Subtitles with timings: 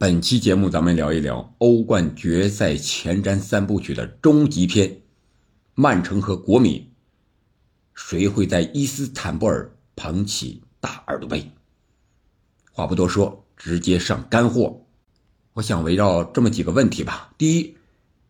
[0.00, 5.00] 本期节目咱们聊一聊欧冠决赛前瞻三部曲的终极篇：
[5.74, 6.92] 曼城和国米，
[7.94, 11.50] 谁会在伊斯坦布尔捧起大耳朵杯？
[12.70, 14.86] 话不多说，直接上干货。
[15.54, 17.76] 我想围绕这么几个问题吧：第一，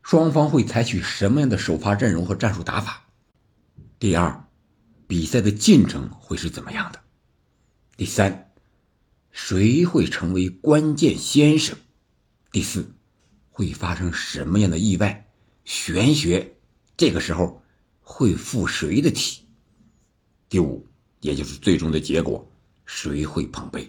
[0.01, 3.05] 双方会采取什么样的首发阵容和战术打法？
[3.99, 4.47] 第二，
[5.07, 7.01] 比赛的进程会是怎么样的？
[7.99, 8.48] 第三。
[9.41, 11.79] 谁会成为关键先生？
[12.51, 12.85] 第四，
[13.51, 15.29] 会发生什么样的意外？
[15.65, 16.57] 玄学
[16.97, 17.63] 这个时候
[18.03, 19.43] 会附谁的体？
[20.49, 20.85] 第五，
[21.21, 22.51] 也就是最终的结果，
[22.85, 23.89] 谁会捧杯？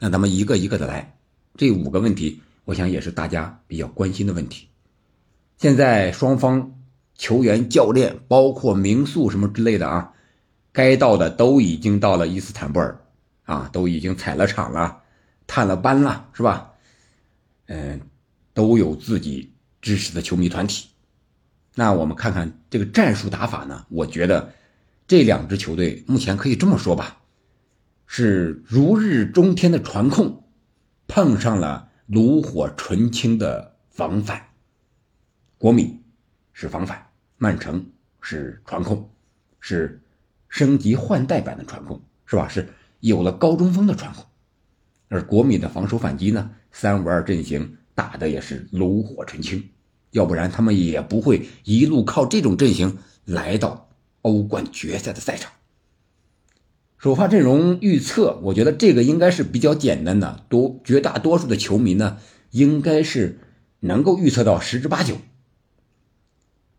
[0.00, 1.16] 那咱们一个一个的来。
[1.56, 4.66] 这五个问题，我想也是大家比较关心的问题。
[5.56, 6.80] 现在双方
[7.14, 10.12] 球员、教练，包括名宿什么之类的啊，
[10.72, 13.00] 该到的都已经到了伊斯坦布尔。
[13.44, 15.02] 啊，都已经踩了场了，
[15.46, 16.72] 探了班了，是吧？
[17.66, 18.00] 嗯，
[18.52, 20.88] 都有自己支持的球迷团体。
[21.74, 23.86] 那我们看看这个战术打法呢？
[23.88, 24.52] 我觉得
[25.06, 27.20] 这两支球队目前可以这么说吧，
[28.06, 30.44] 是如日中天的传控，
[31.06, 34.48] 碰上了炉火纯青的防反。
[35.58, 36.02] 国米
[36.52, 37.84] 是防反，曼城
[38.20, 39.10] 是传控，
[39.60, 40.02] 是
[40.48, 42.48] 升级换代版的传控，是吧？
[42.48, 42.68] 是。
[43.04, 44.24] 有了高中锋的传控，
[45.08, 46.52] 而国米的防守反击呢？
[46.72, 49.62] 三五二阵型打的也是炉火纯青，
[50.12, 53.90] 要不然他们也不会一路靠这种阵型来到
[54.22, 55.52] 欧冠决赛的赛场。
[56.96, 62.16] 首发阵容预测，我觉得这个应该是比较简单的，多绝大多数的球迷呢，
[62.52, 63.38] 应该是
[63.80, 65.18] 能够预测到十之八九。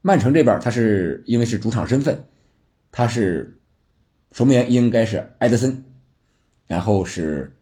[0.01, 2.25] 曼城这边，他是因为是主场身份，
[2.91, 3.59] 他是
[4.31, 5.83] 守门员应该是埃德森。
[6.67, 7.55] 然后是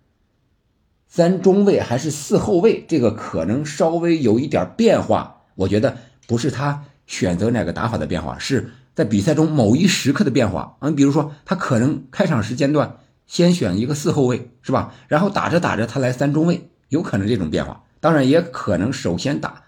[1.08, 2.86] 三中卫还是四后卫？
[2.88, 5.42] 这个可能稍微有一点变化。
[5.56, 10.78] 我觉得不是他选择哪个打法的变化，是在比赛中某一时刻的变化。
[10.80, 12.98] 嗯，比如说他可能开场时间段
[13.28, 14.96] 先选一个四后卫，是吧？
[15.08, 17.84] 然后打着打着他来三中卫，有可能这种变化。
[18.00, 19.64] 当然也可能首先打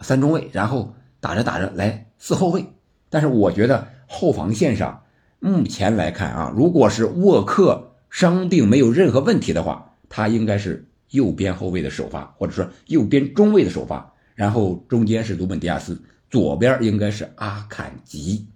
[0.00, 2.66] 三中卫，然后打着打着来四后卫。
[3.08, 5.04] 但是我觉得后防线上
[5.38, 7.92] 目前来看啊，如果是沃克。
[8.16, 18.46] 伤病没有任何问题的话，他应该是右边后卫的首发，或者说右边中卫的首发，然后中间是鲁本迪亚斯，左边应该是阿坎吉。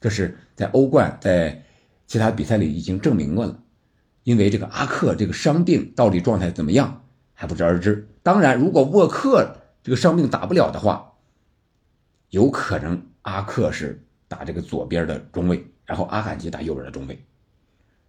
[0.00, 1.64] 这是在欧冠在
[2.06, 3.58] 其他比赛里已经证明过了。
[4.22, 7.02] 因为这个阿克这个伤病到底状态怎么样
[7.34, 8.06] 还不知而知。
[8.22, 11.14] 当然，如果沃克这个伤病打不了的话，
[12.30, 17.18] 有可能阿克是打这个左边的中卫，然后阿坎吉打右边的中卫。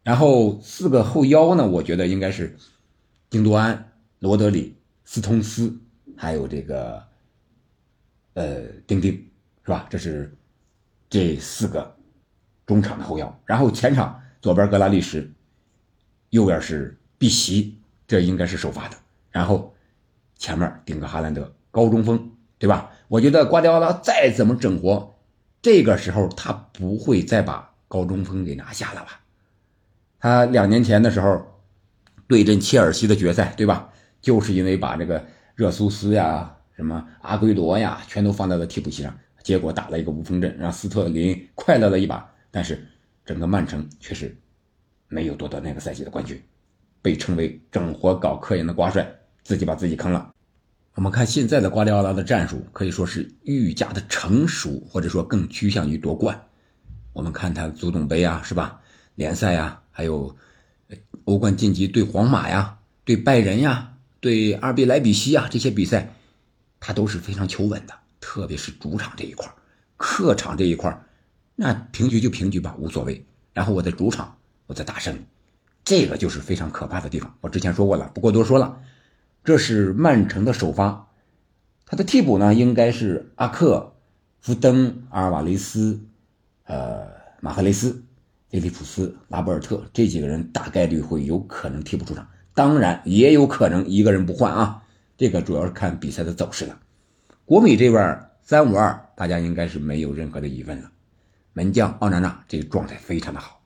[0.10, 2.58] 然后四个后腰呢，我觉得应该是
[3.30, 4.76] 京多安、罗德里、
[5.06, 5.80] 斯通斯，
[6.18, 7.04] 还有这个
[8.34, 9.14] 呃丁丁，
[9.64, 9.86] 是吧？
[9.88, 10.36] 这是
[11.12, 11.96] 这四个
[12.66, 13.40] 中场的后腰。
[13.46, 15.32] 然后前场左边格拉利什，
[16.32, 17.78] 右边是碧玺，
[18.08, 18.98] 这应该是首发的。
[19.30, 19.76] 然后
[20.40, 22.90] 前面顶个哈兰德，高中锋，对吧？
[23.10, 25.14] 我觉得瓜迪奥拉再怎么整活，
[25.62, 29.19] 这个时候他不会再把高中锋给拿下了吧？
[30.20, 31.42] 他两年前的时候
[32.28, 33.90] 对阵切尔西的决赛，对吧？
[34.22, 35.26] 就是因为把这个
[35.56, 42.30] 热苏斯呀、什么阿圭罗呀，全都放在了替补席上，结果打了一个无锋阵，让斯特林快乐了一把。
[42.52, 42.86] 但是
[43.26, 44.38] 整个曼城却是
[45.08, 46.42] 没有夺得那个赛季的冠军，
[47.02, 49.10] 被称为整活搞科研的瓜帅，
[49.44, 50.32] 自己把自己坑了。
[50.96, 56.38] 我们看现在的瓜迪奥拉的战术，可以说是愈加的成熟，或者说更趋向于夺冠。
[57.14, 58.82] 我们看他足总杯啊，是吧？
[59.16, 59.82] 联赛呀。
[60.00, 60.34] 还有
[61.26, 66.14] 欧冠晋级对皇马呀，对拜仁呀，对阿尔比莱比锡呀，这些比赛
[66.80, 69.46] 他都是非常求稳的，特别是主场这一块
[69.98, 71.04] 客场这一块
[71.54, 73.26] 那平局就平局吧，无所谓。
[73.52, 74.38] 然后我在主场，
[74.68, 75.20] 我在大胜，
[75.84, 77.36] 这个就是非常可怕的地方。
[77.42, 78.80] 我之前说过了，不过多说了。
[79.44, 81.10] 这是曼城的首发，
[81.86, 83.98] 他的替补呢应该是阿克、
[84.40, 86.00] 福登、阿尔瓦雷斯、
[86.64, 87.06] 呃
[87.42, 88.02] 马赫雷斯。
[88.50, 94.84] 菲利普斯、拉波尔特这几个人大概率会有可能替补出场，当然也有可能一个人不换啊。
[95.18, 96.80] 这个主要是看比赛的走势了。
[97.46, 100.90] 国米这边三五二，大家应该是没有任何的疑问了。
[101.54, 103.62] 门将奥纳纳这个状态非常的好，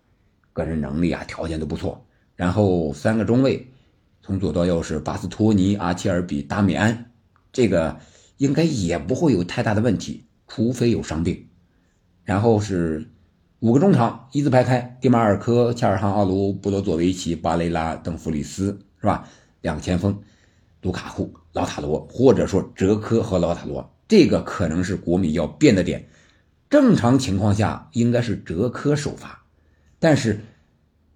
[0.51, 2.05] 个人能力啊条件都不错。
[2.35, 3.65] 然后三个中卫，
[4.21, 7.09] 从左到右是巴斯托尼、阿切尔比、达米安，
[7.53, 7.97] 这个
[8.35, 11.47] 应该也不会有太大的问题，除非有伤病。
[12.25, 13.09] 然后是。
[13.63, 19.25] 五个中场一字排开，迪马尔科、恰尔汗奥卢、布罗佐维奇、巴雷拉、邓弗里斯，是吧？
[19.61, 20.21] 两个前锋，
[20.81, 26.09] 卢卡库、劳塔罗，或者说哲科和劳塔罗，这个可能是国米要变的点。
[26.69, 29.45] 正常情况下应该是哲科首发，
[29.97, 30.41] 但是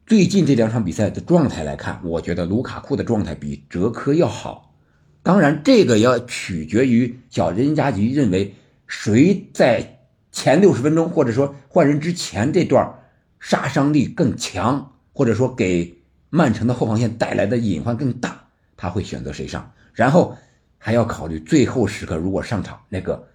[0.05, 4.73] 最近这两场比赛的状态来看，我觉得卢卡库的状态比哲科要好。
[5.21, 8.55] 当然，这个要取决于小任加吉认为
[8.87, 9.96] 谁在
[10.31, 12.99] 前六十分钟，或者说换人之前这段
[13.39, 18.47] 杀伤力更强，或者说给曼城的后防线带来的隐患更大。
[18.75, 20.37] 他会选择谁上，然后
[20.77, 23.27] 还要考虑最后时刻如果上场那个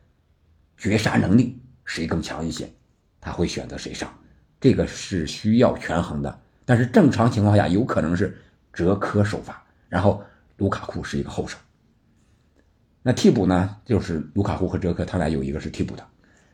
[0.76, 2.70] 绝杀能力谁更强一些，
[3.20, 4.08] 他会选择谁上，
[4.60, 6.40] 这个是需要权衡的。
[6.64, 8.38] 但是正常情况下有可能是
[8.72, 10.22] 哲科首发，然后
[10.58, 11.58] 卢卡库是一个后手。
[13.02, 16.06] 那替补呢，就是卢卡库和哲科，他俩有一个是替补的，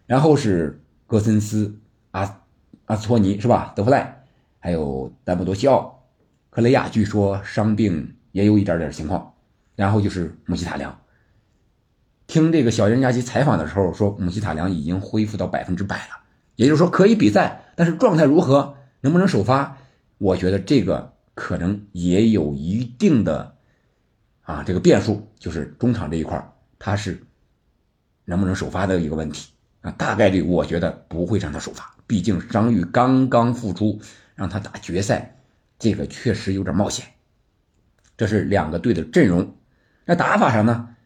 [0.09, 1.79] 然后是戈森斯、
[2.11, 2.41] 阿
[2.87, 3.73] 阿斯托尼是吧？
[3.77, 4.25] 德弗赖，
[4.59, 6.03] 还有丹布多西奥、
[6.51, 8.17] 克雷亚，据说伤病。
[8.33, 9.35] 也有一点点情况，
[9.75, 10.97] 然后就是姆希塔良。
[12.27, 16.21] 听这个小任加吉采访的时候说，姆希塔良已经恢复到百分之百了，
[16.55, 19.79] 也就是说可以比赛，但是状态如何，能不能首发，
[20.19, 23.57] 我觉得这个可能也有一定的
[24.43, 27.21] 啊这个变数，就是中场这一块他是
[28.27, 34.01] 能不能首发的一个问题啊，大概率我觉得不会让他首发，毕竟伤愈刚刚复出，
[34.35, 35.37] 让他打决赛，
[35.79, 37.07] 这个确实有点冒险。
[38.17, 39.57] 这是两个队的阵容，
[40.05, 40.97] 那打法上呢？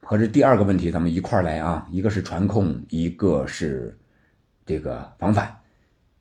[0.00, 1.86] 和这第二个问题，咱们一块来啊。
[1.90, 3.98] 一个是传控，一个是
[4.64, 5.60] 这个防反，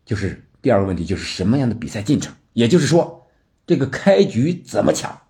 [0.04, 2.36] 就是第二个问题，就是什么样的比赛进程？
[2.54, 3.28] 也就是说，
[3.68, 5.22] 这个开局怎么抢？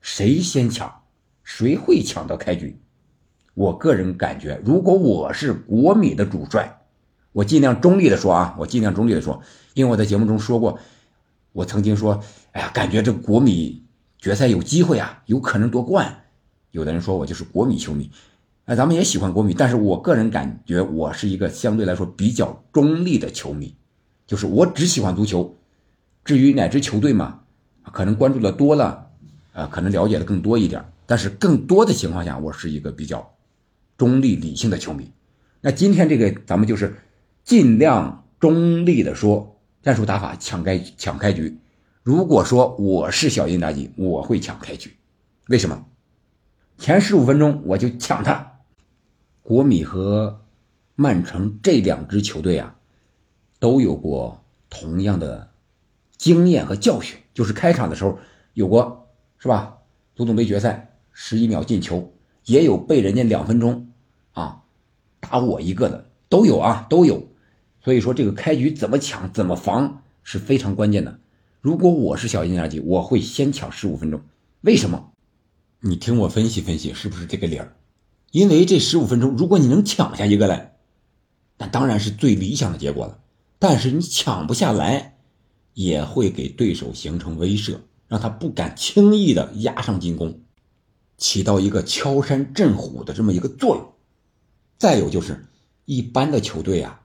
[0.00, 1.02] 谁先抢？
[1.44, 2.80] 谁会抢到开局？
[3.58, 6.78] 我个人感觉，如果我是国米的主帅，
[7.32, 9.42] 我尽量中立的说啊，我尽量中立的说，
[9.74, 10.78] 因为我在节目中说过。
[11.50, 12.22] 我曾经说，
[12.52, 13.82] 哎呀，感觉这国米
[14.16, 16.22] 决赛有机会啊，有可能夺冠。
[16.70, 18.08] 有的人说我就是国米球迷，
[18.66, 23.74] 哎，咱们也喜欢国米，但是我个人感觉我是一个相对来说比较中立的球迷，
[24.24, 25.56] 就是我只喜欢足球。
[26.24, 27.40] 至于哪支球队嘛，
[27.82, 29.08] 可能关注的多了，
[29.52, 33.28] 呃，可能了解的更多一点，但是更多的情况下，我是一个比较
[33.98, 35.12] 中立理性的球迷。
[35.60, 36.96] 那今天这个咱们就是
[37.44, 39.54] 尽量中立的说。
[39.80, 41.56] 战术打法抢开抢开局，
[42.02, 44.94] 如果说我是小因扎吉，我会抢开局。
[45.46, 45.86] 为什么？
[46.76, 48.58] 前十五分钟我就抢他。
[49.40, 50.42] 国米和
[50.94, 52.76] 曼城这两支球队啊，
[53.60, 55.48] 都有过同样的
[56.18, 58.18] 经验和教训，就是开场的时候
[58.54, 59.08] 有过，
[59.38, 59.78] 是吧？
[60.16, 62.12] 足总杯决赛十一秒进球，
[62.48, 63.92] 也有被人家两分钟
[64.32, 64.62] 啊
[65.20, 67.28] 打我一个的，都有啊，都有。
[67.84, 71.20] 所以说，这个开局怎么抢、怎么防是非常关键的。
[71.60, 74.20] 如果我是小因扎吉，我会先抢十五分钟。
[74.62, 75.12] 为什么？
[75.80, 77.76] 你听我分析分析，是不是这个理儿？
[78.30, 80.76] 因为这十五分钟，如果你能抢下一个来，
[81.58, 83.18] 那当然是最理想的结果了。
[83.58, 85.18] 但是你抢不下来，
[85.74, 90.40] 也会给对手形成威慑，让他不敢轻易的压上进攻，
[91.18, 93.92] 起到一个敲山震虎的这么一个作用。
[94.78, 95.44] 再有就是，
[95.84, 97.02] 一般的球队啊。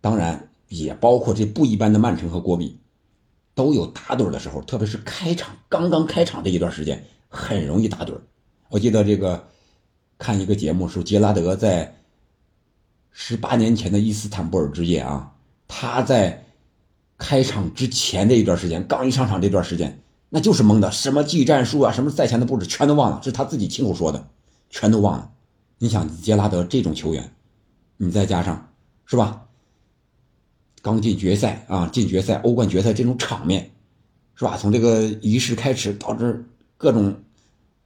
[0.00, 2.80] 当然，也包括这不一般的曼城和国米，
[3.54, 8.18] 都有打盹的时候，特别是开场刚刚开场这一段时间，很容易打盹。
[8.70, 9.46] 我记得这个
[10.16, 12.00] 看一个节目，说杰拉德在
[13.10, 15.34] 十八年前的伊斯坦布尔之夜啊，
[15.68, 16.46] 他在
[17.18, 20.00] 开场之前这一段时间，刚一上场这段时间，
[20.32, 24.28] 那就是懵的，什么技战术啊，什么赛前的布置全都忘了，是他自己亲口说的，
[24.70, 25.30] 全都忘了。
[25.78, 27.32] 你想杰拉德这种球员，
[27.96, 28.70] 你再加上
[29.06, 29.42] 是吧？
[30.82, 33.70] 刚进决赛啊，进决赛、欧冠决赛这种场面，
[34.34, 34.56] 是吧？
[34.56, 36.46] 从这个仪式开始，导致
[36.76, 37.14] 各种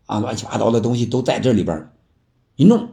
[0.06, 1.90] 啊乱七八糟的东西都在这里边
[2.56, 2.88] 一弄，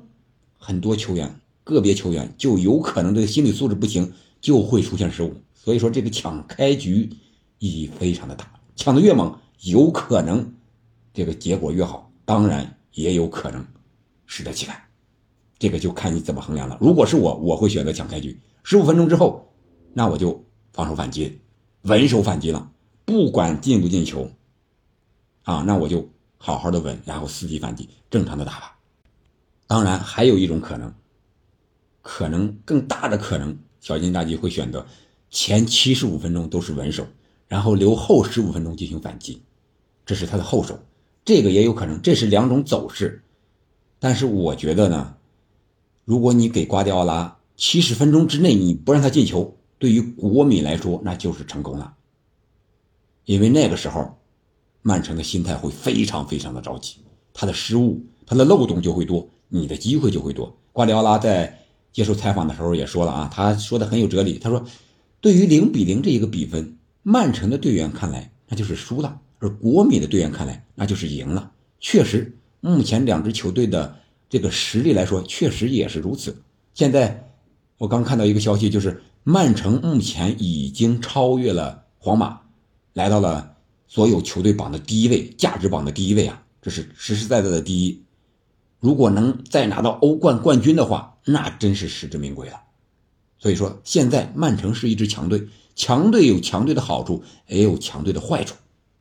[0.57, 5.35] 很多球员、个别球员就有可能这个心理素质不行，就会出现失误。
[5.53, 7.09] 所以说，这个抢开局
[7.59, 10.55] 意义非常的大，抢的越猛，有可能
[11.13, 13.63] 这个结果越好，当然也有可能
[14.25, 14.75] 适得其反，
[15.59, 16.79] 这个就看你怎么衡量了。
[16.81, 19.47] 如果是我，我会选择抢开局，十五分钟之后。
[19.93, 21.41] 那我就防守反击，
[21.83, 22.71] 稳守反击了，
[23.05, 24.31] 不管进不进球，
[25.43, 26.09] 啊，那我就
[26.39, 28.79] 好好的稳，然后伺机反击，正常的打法。
[29.67, 30.91] 当然，还有一种可能，
[32.01, 34.87] 可能更大的可能，小金大吉会选择
[35.29, 37.05] 前七十五分钟都是稳守，
[37.51, 39.41] 然后留后十五分钟进行反击，
[40.05, 40.79] 这是他的后手，
[41.25, 43.21] 这个也有可能，这是两种走势。
[43.99, 45.17] 但是我觉得呢，
[46.05, 49.57] 如果你给瓜迪奥拉七十分钟之内你不让他进球。
[49.77, 51.93] 对于国米来说，那就是成功了，
[53.25, 54.17] 因为那个时候，
[54.81, 57.01] 曼城的心态会非常非常的着急，
[57.33, 60.55] 他的失误、他的漏洞就会多，你的机会就会多。
[60.71, 64.39] 瓜迪奥拉在接受采访的时候也说了啊，他说的很有哲理。
[64.39, 64.63] 他说，
[65.19, 71.51] 对于零比零这一个比分，曼城的队员看来那就是输了，而国米的队员看来那就是赢了。
[71.79, 73.95] 确实，目前两支球队的
[74.29, 76.43] 这个实力来说，确实也是如此。
[76.73, 77.31] 现在
[77.77, 82.41] 我刚看到一个消息，就是曼城目前已经超越了皇马，
[82.93, 83.55] 来到了
[83.87, 88.03] 所有球队榜的第一位，价值榜的第一位啊，这是实实在在的第一。
[88.79, 92.61] 如果能再拿到欧冠冠军的话，那真是实至名归了。
[93.37, 95.47] 所以说，现在曼城是一支强队，
[95.81, 98.53] 强队有强队的好处，也有强队的坏处。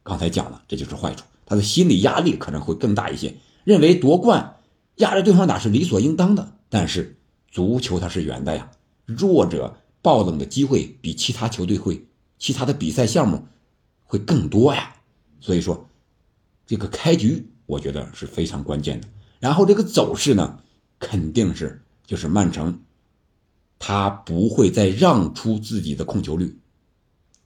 [0.03, 3.35] 刚才讲了，这就是坏处，他的心理压力可能会更大一些，
[3.65, 4.57] 认为夺冠
[4.95, 6.55] 压着对方打是理所应当的。
[6.71, 7.19] 但是
[7.51, 8.71] 足球它是圆的呀，
[9.05, 12.07] 弱者爆冷的机会比其他球队会，
[12.39, 13.45] 其他的比赛项目
[14.05, 14.95] 会更多呀。
[15.39, 15.87] 所以说，
[16.67, 19.09] 这个开局我觉得是非常关键的。
[19.39, 20.61] 然后这个走势呢，
[20.99, 22.81] 肯定是就是曼城，
[23.79, 26.57] 他不会再让出自己的控球率。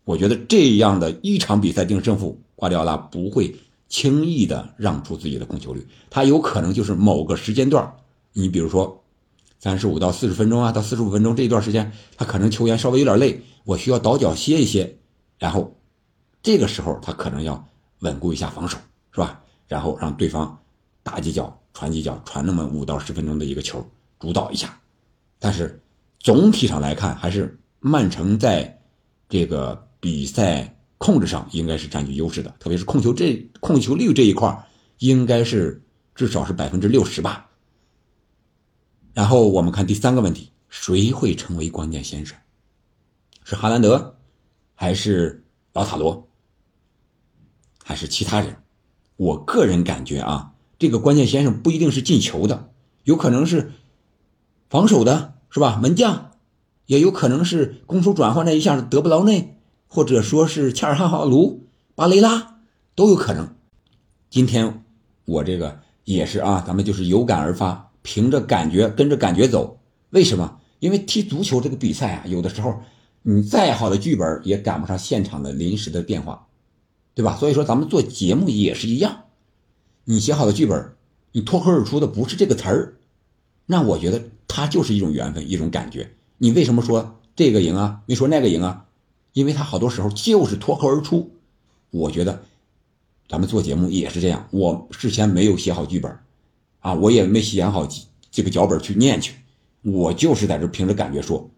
[0.04, 3.54] 我觉得这样的一场比赛定胜负，瓜迪奥拉不会
[3.88, 5.86] 轻易的让出自己的控球率。
[6.10, 7.94] 他有可能就是某个时间段，
[8.32, 9.02] 你比如说
[9.58, 14.96] 三十五到四十分钟啊，到四十五分钟这一段时间，他可能球员稍微有点累，我需要倒脚歇一歇，
[15.38, 15.76] 然后
[16.42, 17.66] 这个时候他可能要
[18.00, 18.78] 稳固一下防守，
[19.12, 19.40] 是吧？
[19.66, 20.58] 然后让对方
[21.02, 21.58] 打几脚。
[21.76, 23.84] 传几脚，传那么五到十分钟的一个球，
[24.20, 24.78] 主导一下。
[25.40, 25.82] 但是
[26.20, 28.80] 总体上来看，还是曼城在
[29.28, 34.68] 这个比赛控制上应该是占据优势的，特别是控球这控球率这一块，
[34.98, 35.82] 应该是
[36.14, 37.48] 至少是百分之六十吧。
[39.14, 42.36] 然后我们看第三个问题，谁会成为关键先生？
[43.44, 44.18] 是哈兰德，
[44.74, 45.42] 还是
[45.72, 46.28] 老塔罗，
[47.82, 48.54] 还是其他人？
[49.16, 50.52] 我个人感觉啊。
[50.78, 52.68] 这个关键先生不一定是进球的，
[53.04, 53.72] 有可能是
[54.68, 55.78] 防守的，是吧？
[55.80, 56.32] 门将，
[56.84, 59.62] 也有可能是攻守转换那一下德布劳内，
[59.94, 62.58] 或者说是恰尔汗卢、巴雷拉
[62.96, 63.54] 都有可能。
[64.28, 64.82] 今天
[65.24, 69.78] 我这个也是啊，咱们就是有感而发，凭着感觉跟着感觉走。
[70.10, 70.58] 为什么？
[70.80, 72.82] 因为踢足球这个比赛啊，有的时候
[73.22, 76.48] 你再好的剧本也赶不上现场的临时的变化，
[77.14, 77.36] 对吧？
[77.36, 79.26] 所以说咱们做节目也是一样。
[80.02, 80.96] 你写好的剧本，
[81.30, 82.94] 你脱口而出的不是这个词儿，
[83.66, 86.10] 那我觉得它就是一种缘分，一种感觉。
[86.38, 88.00] 你为什么说这个赢啊？
[88.06, 88.86] 没说那个赢啊？
[89.34, 91.30] 因为他好多时候就是脱口而出。
[91.90, 92.42] 我觉得
[93.28, 96.18] 咱们做节目也是这样，我事先没有写好剧本，
[96.80, 97.86] 啊，我也没写好
[98.30, 99.34] 这个脚本去念去，
[99.82, 101.50] 我就是在这凭着感觉说。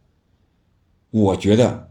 [1.11, 1.88] 我觉得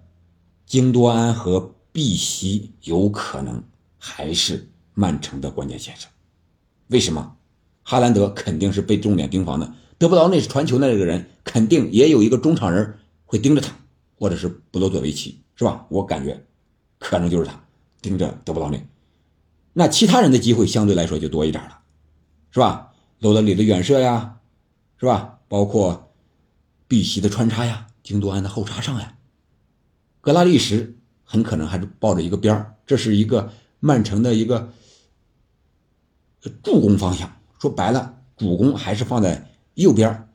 [0.66, 3.64] 京多安和碧玺有可能
[3.98, 6.10] 还是曼城的关键先生。
[6.88, 7.36] 为什么？
[7.82, 13.76] 哈兰德肯定是被重点盯防的，德布劳内是传球的那个人，肯定也有一个中场人会盯着他，
[14.18, 15.86] 或者是布罗佐维奇，是吧？
[15.90, 16.46] 我感觉
[17.00, 17.60] 可能就是他
[18.02, 18.86] 盯着德布劳内。
[19.74, 21.80] 那其他人的机会相对来说就多一点了，
[22.52, 22.92] 是吧？
[23.20, 24.38] 罗德里的远射呀，
[24.98, 25.40] 是吧？
[25.48, 26.12] 包括
[26.88, 29.18] 碧玺的穿插呀，京多安的后插上呀，
[30.22, 34.72] 格拉利什很可能还是抱着一个边，这是一个曼城的一个。
[36.62, 40.30] 助攻方向说白了，主攻还是放在右边，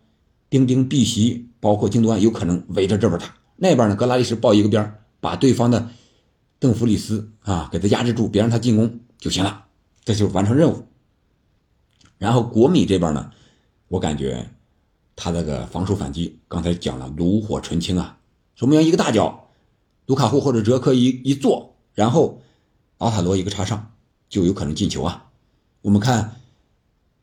[0.48, 3.32] 丁丁、碧玺，包括京多安有可能围着这边打。
[3.54, 5.90] 那边呢，格拉利什抱一个边，把对方的
[6.58, 9.66] 邓弗里斯啊给他压制住，别让他进攻就行了，
[10.04, 10.86] 这就完成任务。
[12.18, 13.30] 然后国米这边呢，
[13.88, 14.50] 我感觉
[15.16, 18.18] 他这个防守反击，刚才讲了炉火纯青啊，
[18.54, 19.48] 守门员一个大脚，
[20.06, 22.42] 卢卡库或者哲科一一坐，然后
[22.98, 23.92] 奥塔罗一个插上，
[24.28, 25.30] 就有可能进球啊。
[25.82, 26.36] 我们看，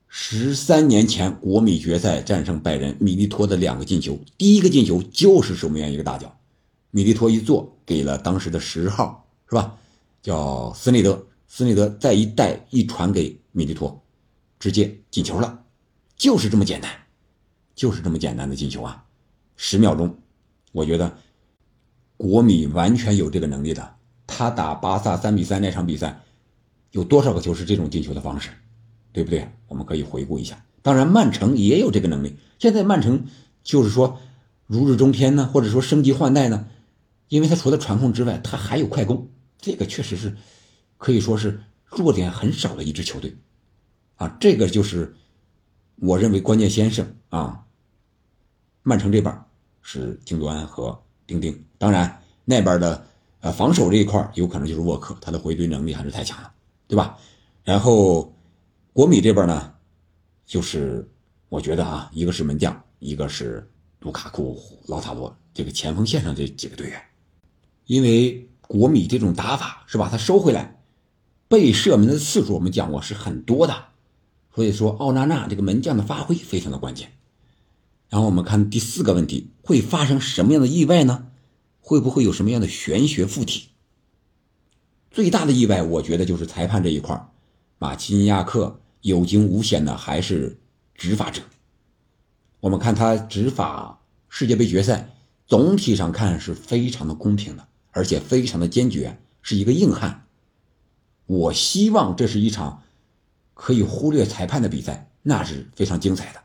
[0.07, 6.39] 十三年前国米决赛战胜拜仁，米利托的两个进球，第一个进球就是守门员一个大脚，
[6.89, 9.75] 米利托一做给了当时的十号，是吧？
[10.21, 14.03] 叫斯内德，斯内德再一带一传给米利托，
[14.59, 15.63] 直接进球了，
[16.17, 16.91] 就是这么简单，
[17.73, 19.05] 就是这么简单的进球啊！
[19.55, 20.15] 十秒钟，
[20.71, 21.17] 我觉得
[22.17, 23.95] 国米完全有这个能力的。
[24.27, 26.21] 他打巴萨三比三那场比赛。
[26.91, 28.49] 有多少个球是这种进球的方式，
[29.11, 29.47] 对不对？
[29.67, 30.65] 我们可以回顾一下。
[30.81, 32.37] 当然，曼城也有这个能力。
[32.59, 33.25] 现在曼城
[33.61, 34.19] 就是说
[34.65, 36.65] 如日中天呢，或者说升级换代呢，
[37.29, 40.35] 因为他除了传控之外，他还有快攻，这个确实是
[40.97, 43.35] 可以说是弱点很少的一支球队
[44.15, 44.27] 啊。
[44.39, 45.15] 这个就是
[45.97, 47.63] 我认为关键先生啊。
[48.83, 49.37] 曼城这边
[49.81, 53.05] 是京多安和丁丁，当然那边的
[53.41, 56.53] 呃防守这一块有可能就是沃克，他的回追能力还是太强了。
[56.89, 57.17] 对吧？
[57.65, 58.33] 然后
[58.93, 59.73] 国米这边呢，
[60.45, 61.05] 就是
[61.49, 63.69] 我觉得啊，一个是门将，一个是
[63.99, 64.57] 卢卡库、
[64.87, 67.01] 劳塔罗这个前锋线上这几个队员，
[67.87, 70.07] 因为国米这种打法是吧？
[70.11, 70.79] 他收回来
[71.47, 73.85] 被射门的次数我们讲过是很多的，
[74.53, 77.13] 所以说奥纳纳这个门将的发挥非常的关键。
[78.09, 81.27] 然后我们看第四个问题，会发生什么样的意外呢？
[81.81, 83.69] 会不会有什么样的玄学附体？
[85.09, 87.29] 最大的意外，我觉得就是裁判这一块
[87.79, 90.59] 马奇尼亚克有惊无险的还是
[90.93, 91.41] 执法者。
[92.59, 95.13] 我们看他执法世界杯决赛，
[95.45, 97.67] 总体上看是非常的公平的，
[97.97, 100.25] 而且非常的坚决，是一个硬汉。
[101.25, 102.83] 我希望这是一场
[103.53, 106.39] 可以忽略裁判的比赛，那是非常精彩的，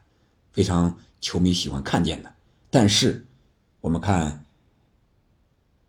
[0.51, 0.99] 非常。
[1.25, 2.35] 球迷喜欢看见的，
[2.69, 3.25] 但是
[3.81, 4.45] 我们看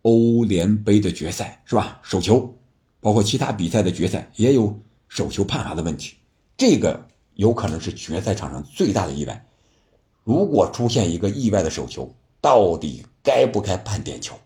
[0.02, 1.98] 欧联杯的决赛是吧？
[2.04, 2.56] 手球，
[3.00, 6.14] 包括其他比赛的决赛也有手球判罚的问题，
[6.56, 9.44] 这个有可能是决赛场上最大的意外。
[10.22, 14.38] 如果出现一个意外的手球，到底该不该判点球？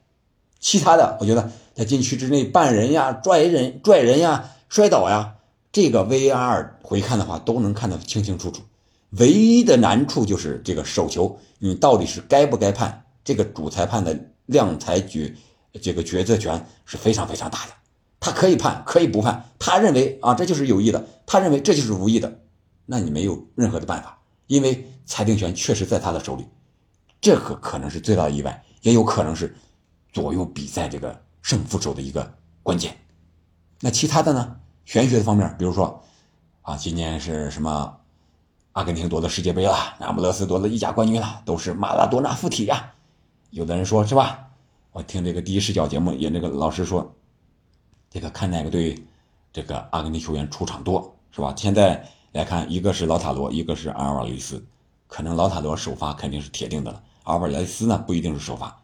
[0.61, 5.37] 其他的，我觉得在禁区之内绊人呀、拽人、拽人呀、摔倒呀，
[5.73, 8.63] 这个 VR 回看的话都能看得清清楚楚。
[9.11, 13.05] 唯一的难处就是这个手球，你到底是该不该判？
[13.25, 15.35] 这个主裁判的量裁决，
[15.81, 17.73] 这个决策权是非常非常大的。
[18.21, 19.45] 他可以判，可以不判。
[19.59, 22.41] 他认为啊，这就是有意的；他认为这就是无意的。
[22.85, 26.47] 那你没有任何的办法，因为裁定权确实在他的手里。
[27.21, 29.55] 这个可能是最大的意外，也有可能是
[30.13, 32.97] 左右比赛这个胜负手的一个关键。
[33.81, 34.57] 那其他的呢？
[34.85, 36.03] 玄学的方面，比如说
[36.63, 37.95] 啊，今年是什么？
[38.73, 42.93] 阿根廷夺得世界杯了，那不勒斯夺了意甲冠军了，都是马拉多纳附体呀。
[43.51, 44.51] 有的人说是吧？
[44.93, 47.13] 我听这个第一视角节目，也那个老师说，
[48.09, 49.05] 这个看哪个队，
[49.53, 51.53] 这个阿根廷球员出场多是吧？
[51.57, 54.65] 现在来看，一个是老塔罗，一个是阿尔瓦雷斯，
[55.09, 58.81] 可能老塔罗首发肯定是铁定的了，阿尔瓦雷斯呢不一定是首发，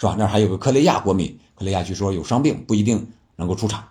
[0.00, 0.16] 是吧？
[0.18, 3.86] 那还有个克雷亚国米，克雷亚据说有伤病，不一定能够出场。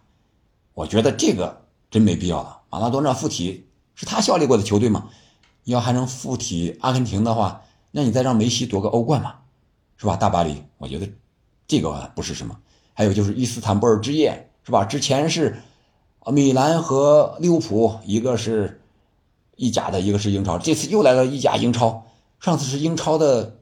[0.73, 2.61] 我觉得这个真没必要了。
[2.71, 5.07] 马拉多纳附体是他效力过的球队吗？
[5.65, 9.35] 要还能附体阿根廷的话，那你再让梅西夺个欧冠嘛，
[9.97, 10.15] 是吧？
[10.15, 11.07] 大巴黎，我觉得
[11.67, 12.57] 这个不是什么。
[12.95, 14.83] 还有就是伊斯坦布尔之夜，是吧？
[14.85, 15.57] 之前是
[16.25, 18.81] 米兰和利物浦，一个是
[19.57, 22.07] 意甲的，一个是英超，这次又来了意甲英超。
[22.39, 23.58] 上次是英超的，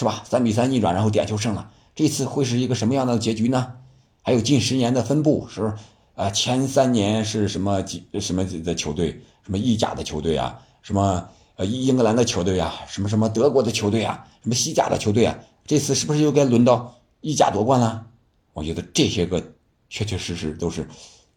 [0.00, 0.22] 是吧？
[0.24, 1.70] 三比三逆转，然后点球胜了。
[1.94, 3.74] 这次会是一个什么样的结局呢？
[4.22, 5.74] 还有近十年的分布是，
[6.14, 10.58] 呃，前三年是什么几什么的球队，什么意甲的球队啊？
[10.80, 18.06] 什么呃英格兰的球队啊，什么什么德国的球队啊，什么西甲的球队啊，这次是不是又该轮到意甲夺冠了？
[18.54, 19.52] 我觉得这些个
[19.90, 20.88] 确确实实都是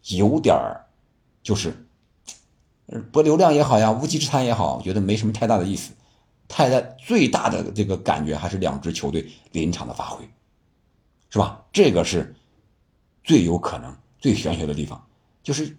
[0.04, 0.86] 有点儿，
[1.42, 1.86] 就是
[3.12, 5.92] 博流量也好呀，无稽之谈也好，我觉得没什么太大的意思。
[6.56, 10.24] 太大最大的这个感觉还是两支球队临场的发挥，
[11.28, 11.64] 是吧？
[11.72, 12.36] 这个是
[13.24, 15.04] 最有可能、最玄学的地方，
[15.42, 15.76] 就是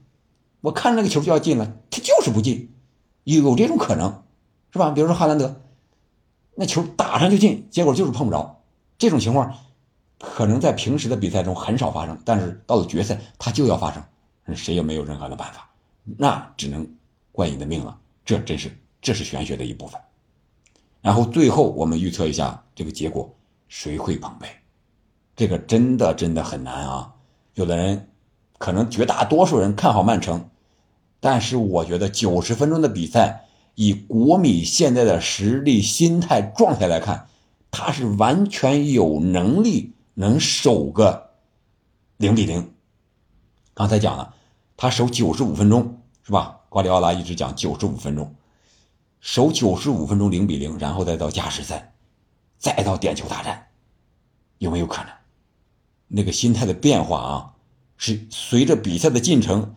[0.59, 2.73] 我看那个球就要进了，他就是不进。
[3.23, 4.23] 有这种可能，
[4.73, 4.91] 是吧？
[4.91, 5.61] 比如说哈兰德，
[6.55, 8.61] 那球打上就进，结果就是碰不着。
[8.97, 9.57] 这种情况
[10.19, 14.03] 可能在平时的比赛中很少发生，但是到了决赛，它就要发生，
[14.57, 15.69] 谁也没有任何的办法，
[16.17, 16.85] 那只能
[17.31, 17.97] 怪你的命了。
[18.25, 20.01] 这真是这是玄学的一部分。
[21.05, 23.31] 然后最后我们预测一下这个结果，
[23.67, 24.47] 谁会捧杯？
[25.35, 27.13] 这个真的真的很难啊！
[27.53, 28.09] 有的人
[28.57, 30.49] 可能绝大多数人看好曼城。
[31.19, 37.27] 但是我觉得九十分钟的比赛，以国米现在的实力、心态、状态来看，
[37.69, 41.29] 他是完全有能力能守个
[42.17, 42.73] 零比零。
[43.75, 44.33] 刚才讲了，
[44.75, 46.61] 他守九十五分钟是吧？
[46.69, 48.33] 瓜迪奥拉一直讲九十五分钟，
[49.19, 51.93] 守九十五分钟零比零，然后再到加时赛，
[52.57, 53.67] 再到点球大战，
[54.57, 55.11] 有没有可能？
[56.07, 57.55] 那个心态的变化啊，
[57.97, 59.75] 是随着比赛的进程。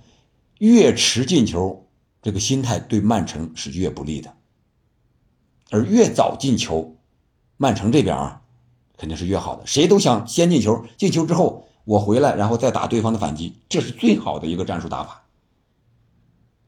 [0.59, 1.87] 越迟进球，
[2.21, 4.31] 这个心态对曼城是越不利的；
[5.71, 6.97] 而越早进球，
[7.57, 8.43] 曼城这边啊，
[8.97, 9.65] 肯定是越好的。
[9.69, 15.27] 谁都想先进球，进球之后我回来，然后再打对方的反击，这是最好的一个战术打法，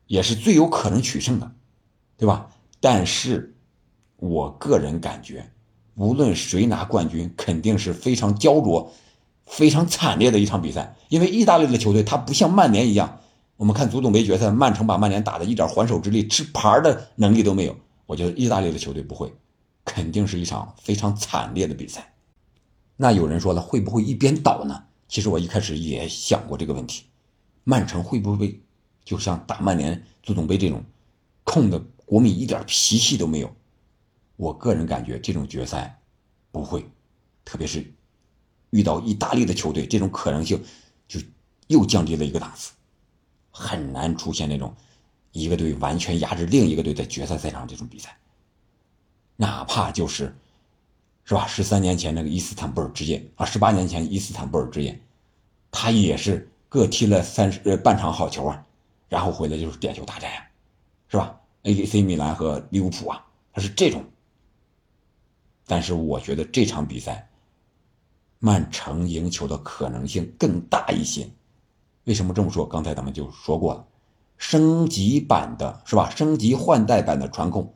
[0.07, 1.51] 也是最有可能取胜的，
[2.17, 2.49] 对吧？
[2.81, 3.55] 但是，
[4.17, 5.51] 我个人感觉，
[5.95, 8.91] 无论谁拿冠军，肯定是非常焦灼、
[9.45, 13.21] 非常惨烈的一场比赛，因为意大利的球队他不像曼联一样。
[13.57, 17.77] 我们看足总杯决赛，曼城把曼联打的一点还手之力、吃牌的能力都没有。
[18.07, 19.31] 我觉得意大利的球队不会，
[19.85, 22.15] 肯定是一场非常惨烈的比赛。
[22.97, 24.83] 那有人说了，会不会一边倒呢？
[25.09, 27.05] 其实我一开始也想过这个问题，
[27.65, 28.59] 曼城会不会
[29.05, 30.83] 就像打曼联足总杯这种，
[31.45, 33.55] 控的国米一点脾气都没有？
[34.35, 35.97] 我个人感觉这种决赛
[36.51, 36.85] 不会，
[37.45, 37.89] 特别是
[38.71, 40.61] 遇到意大利的球队，这种可能性
[41.07, 41.21] 就
[41.69, 42.73] 又降低了一个档次，
[43.53, 44.75] 很难出现那种
[45.31, 48.19] 一个队完全压制另一个队在决赛赛场这种比赛。
[49.37, 50.35] 哪怕就是，
[51.23, 51.47] 是吧？
[51.47, 55.01] 十三年前那个伊斯坦布尔之夜啊，十八年前伊斯坦布尔之夜，
[55.71, 58.67] 他也是各踢了三十呃半场好球啊，
[59.09, 60.45] 然后回来就是点球大战呀，
[61.07, 62.03] 是吧？A.C.
[62.03, 64.05] 米兰和利物浦啊，他是这种。
[65.67, 67.29] 但是我觉得这场比赛，
[68.39, 71.29] 曼城赢球的可能性更大一些。
[72.05, 72.67] 为什么这么说？
[72.67, 73.87] 刚才咱们就说过了，
[74.37, 76.11] 升级版的是吧？
[76.11, 77.73] 升级换代版的传控。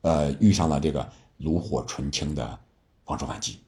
[0.00, 2.58] 呃，遇上了这个炉火纯青的
[3.04, 3.58] 防守反击，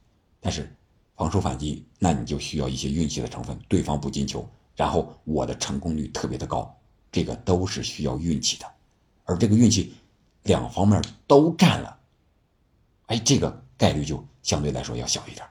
[0.41, 0.75] 但是
[1.15, 6.75] 防守反击，那你就需要一些运气的成分，对方不进球，然后我的成功率特别的高，
[7.13, 8.67] 这个都是需要运气的，
[9.31, 9.95] 而这个运气
[10.43, 11.97] 两方面都占了，
[13.07, 15.47] 哎，这个概率就相对来说要小一点，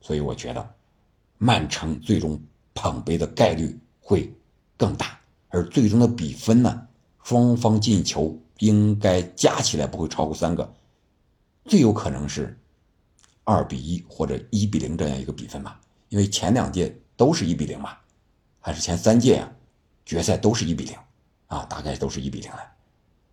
[0.00, 0.74] 所以我觉得
[1.36, 2.40] 曼城最终
[2.74, 4.32] 捧杯的概率会
[4.76, 6.86] 更大，而最终的比分呢，
[7.24, 8.40] 双方进球。
[8.60, 10.74] 应该加起来不会超过三个，
[11.66, 12.58] 最有可能是
[13.44, 17.96] 二比一或者一比零这样一个比分吧，因为前两届都是一比零嘛，
[18.58, 19.52] 还是前三届呀，
[20.04, 20.96] 决赛都是一比零
[21.46, 22.58] 啊，大概都是一比零了，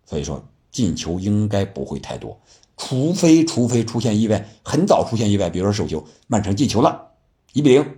[0.06, 2.40] 所以说进球应该不会太多，
[2.78, 7.12] 除非除非出现意外，很早出现意外，比如说手球，曼城进球了，
[7.54, 7.98] 一比零，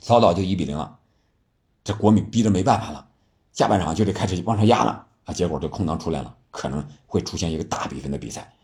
[0.00, 0.98] 早早就一比零了，
[1.84, 3.08] 这国米逼着没办法了，
[3.52, 6.34] 下半场就得开始往上压了啊，结果这空档出来了。
[6.50, 8.54] 可能会出现一个大比分的比赛，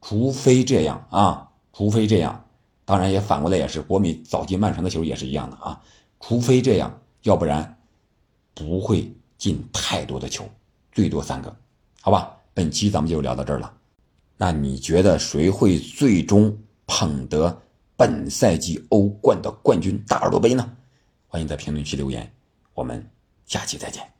[0.00, 2.44] 除非这样啊，除非这样，
[2.84, 5.82] 当然也反过来也是国米早进曼城的球也是一样的啊，
[6.20, 7.76] 除非这样，要不然
[8.54, 10.48] 不会进太多的球，
[10.96, 11.54] 最多三个，
[12.00, 12.34] 好吧？
[12.54, 13.70] 本期咱们就聊到这儿了，
[14.38, 16.56] 那你觉得谁会最终
[16.86, 17.60] 捧得
[17.98, 20.66] 本赛季欧冠的冠军大耳朵杯呢？
[21.26, 22.32] 欢迎在评论区留言，
[22.72, 23.06] 我们
[23.44, 24.15] 下期再见。